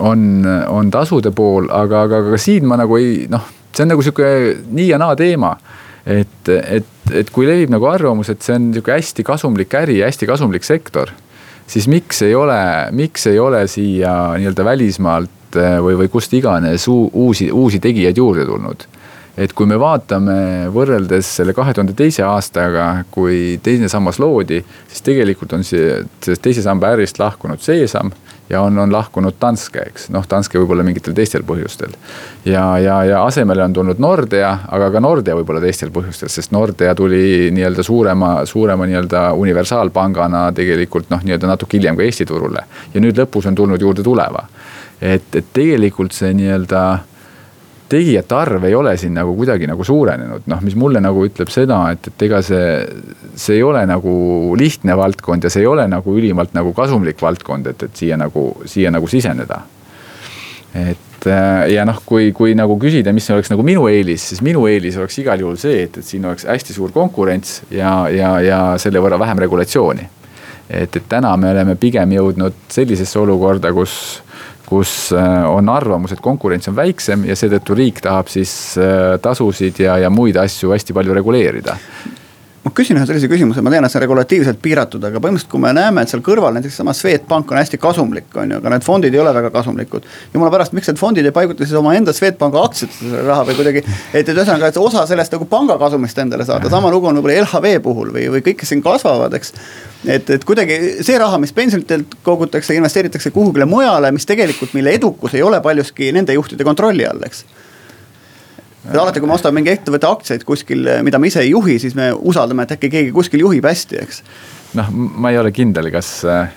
[0.03, 0.23] on,
[0.69, 4.29] on tasude pool, aga, aga ka siin ma nagu ei noh, see on nagu sihuke
[4.69, 5.57] nii ja naa teema.
[6.03, 10.27] et, et, et kui levib nagu arvamus, et see on sihuke hästi kasumlik äri, hästi
[10.27, 11.13] kasumlik sektor.
[11.67, 16.89] siis miks ei ole, miks ei ole siia nii-öelda välismaalt äh, või, või kust iganes
[16.89, 18.89] uusi, uusi tegijaid juurde tulnud
[19.37, 25.05] et kui me vaatame võrreldes selle kahe tuhande teise aastaga, kui teine sammas loodi, siis
[25.07, 28.13] tegelikult on see, sellest teise samba ärist lahkunud Seesam
[28.53, 31.95] ja on, on lahkunud Danske, eks, noh, Danske võib-olla mingitel teistel põhjustel.
[32.45, 36.95] ja, ja, ja asemele on tulnud Nordea, aga ka Nordea võib-olla teistel põhjustel, sest Nordea
[36.99, 42.67] tuli nii-öelda suurema, suurema nii-öelda universaalpangana tegelikult noh, nii-öelda natuke hiljem ka Eesti turule.
[42.95, 44.45] ja nüüd lõpus on tulnud juurde Tuleva.
[45.01, 46.83] et, et tegelikult see nii-öelda
[47.93, 51.83] tegijate arv ei ole siin nagu kuidagi nagu suurenenud, noh, mis mulle nagu ütleb seda,
[51.93, 52.67] et, et ega see,
[53.39, 54.13] see ei ole nagu
[54.59, 58.49] lihtne valdkond ja see ei ole nagu ülimalt nagu kasumlik valdkond, et, et siia nagu,
[58.71, 59.61] siia nagu siseneda.
[60.73, 64.65] et äh, ja noh, kui, kui nagu küsida, mis oleks nagu minu eelis, siis minu
[64.71, 68.61] eelis oleks igal juhul see, et, et siin oleks hästi suur konkurents ja, ja, ja
[68.81, 70.09] selle võrra vähem regulatsiooni.
[70.71, 74.23] et, et täna me oleme pigem jõudnud sellisesse olukorda, kus
[74.73, 78.55] kus on arvamus, et konkurents on väiksem ja seetõttu riik tahab siis
[79.21, 81.77] tasusid ja, ja muid asju hästi palju reguleerida
[82.63, 85.63] ma küsin ühe sellise küsimuse, ma tean, et see on regulatiivselt piiratud, aga põhimõtteliselt, kui
[85.63, 88.87] me näeme, et seal kõrval näiteks sama Swedbank on hästi kasumlik, on ju, aga need
[88.87, 90.07] fondid ei ole väga kasumlikud.
[90.35, 93.83] jumala pärast, miks need fondid ei paiguta siis omaenda Swedbanka aktsiatesse selle raha või kuidagi,
[94.13, 97.43] et, et ühesõnaga, et osa sellest nagu panga kasumist endale saada, sama lugu on võib-olla
[97.43, 99.55] LHV puhul või, või kõik, kes siin kasvavad, eks.
[100.07, 105.35] et, et kuidagi see raha, mis pensionitelt kogutakse, investeeritakse kuhugile mujale, mis tegelikult, mille edukus
[105.35, 107.43] ei ole paljuski nende juhtide kontrolli all, eks
[108.91, 112.11] alati, kui me ostame mingi ettevõtte aktsiaid kuskil, mida me ise ei juhi, siis me
[112.13, 114.23] usaldame, et äkki keegi kuskil juhib hästi, eks.
[114.79, 116.51] noh, ma ei ole kindel, kas äh,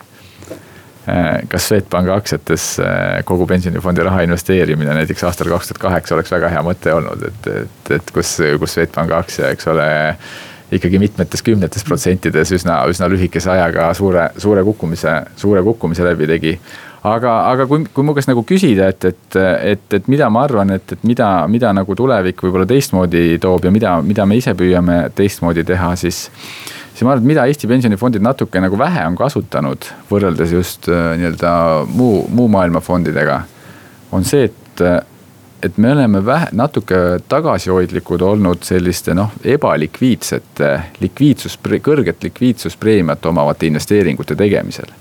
[1.49, 2.65] kas Swedbanki aktsiates
[3.29, 7.49] kogu pensionifondi raha investeerimine näiteks aastal kaks tuhat kaheksa oleks väga hea mõte olnud, et,
[7.61, 9.87] et, et kus, kus Swedbanki aktsia, eks ole
[10.73, 16.55] ikkagi mitmetes kümnetes protsentides üsna, üsna lühikese ajaga suure, suure kukkumise, suure kukkumise läbi tegi
[17.05, 19.39] aga, aga kui, kui mu käest nagu küsida, et, et,
[19.73, 23.73] et, et mida ma arvan, et, et mida, mida nagu tulevik võib-olla teistmoodi toob ja
[23.73, 26.25] mida, mida me ise püüame teistmoodi teha, siis
[26.95, 31.11] siis ma arvan, et mida Eesti pensionifondid natuke nagu vähe on kasutanud, võrreldes just äh,
[31.19, 31.51] nii-öelda
[31.91, 33.41] muu, muu maailma fondidega,
[34.15, 34.85] on see, et,
[35.65, 44.37] et me oleme vähe, natuke tagasihoidlikud olnud selliste noh, ebalikviidsete likviidsus, kõrget likviidsuspreemiat omavate investeeringute
[44.39, 44.93] tegemisel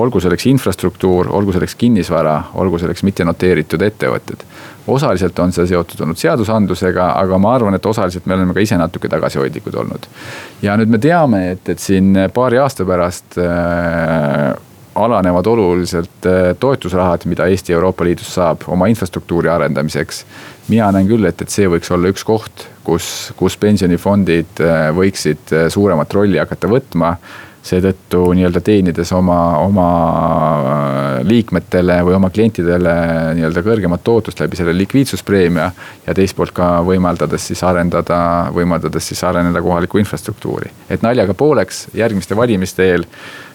[0.00, 4.44] olgu selleks infrastruktuur, olgu selleks kinnisvara, olgu selleks mittenoteeritud ettevõtted.
[4.90, 8.78] osaliselt on see seotud olnud seadusandlusega, aga ma arvan, et osaliselt me oleme ka ise
[8.80, 10.08] natuke tagasihoidlikud olnud.
[10.62, 14.56] ja nüüd me teame, et, et siin paari aasta pärast äh,
[14.94, 20.24] alanevad oluliselt äh, toetusrahad, mida Eesti Euroopa Liidust saab oma infrastruktuuri arendamiseks.
[20.68, 25.54] mina näen küll, et, et see võiks olla üks koht, kus, kus pensionifondid äh, võiksid
[25.54, 27.16] äh, suuremat rolli hakata võtma
[27.62, 29.88] seetõttu nii-öelda teenides oma, oma
[31.28, 32.94] liikmetele või oma klientidele
[33.36, 35.70] nii-öelda kõrgemat tootlust läbi selle likviidsuspreemia.
[36.06, 40.70] ja teist poolt ka võimaldades siis arendada, võimaldades siis areneda kohalikku infrastruktuuri.
[40.88, 43.49] et naljaga pooleks järgmiste valimiste eel Äh,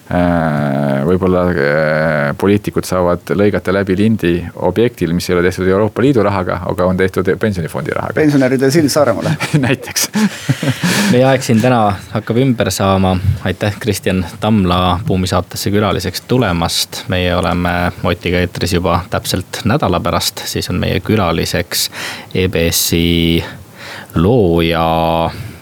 [1.06, 4.32] võib-olla äh, poliitikud saavad lõigata läbi lindi
[4.68, 8.14] objektil, mis ei ole tehtud Euroopa Liidu rahaga, aga on tehtud pensionifondi rahaga.
[8.14, 9.34] pensionäride sild Saaremaale
[9.66, 10.08] näiteks
[11.12, 11.80] meie aeg siin täna
[12.12, 13.16] hakkab ümber saama.
[13.44, 17.02] aitäh, Kristjan Tamla Buumi saatesse külaliseks tulemast.
[17.08, 17.74] meie oleme
[18.06, 21.88] Otiga eetris juba täpselt nädala pärast, siis on meie külaliseks
[22.34, 23.42] EBS-i
[24.14, 24.86] looja,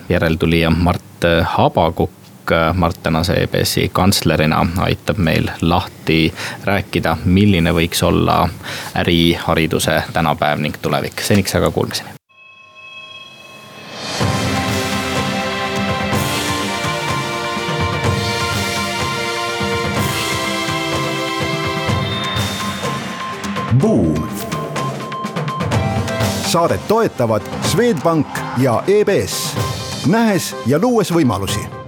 [0.09, 1.25] järeltulija Mart
[1.57, 2.24] Habakukk Äh,
[2.75, 6.35] Mart tänase EBS-i kantslerina aitab meil lahti
[6.65, 8.49] rääkida, milline võiks olla
[8.95, 11.21] ärihariduse tänapäev ning tulevik.
[11.21, 12.09] seniks aga kuulmiseni.
[23.81, 24.29] Buum.
[26.47, 28.27] saadet toetavad Swedbank
[28.59, 29.57] ja EBS,
[30.07, 31.84] nähes ja luues võimalusi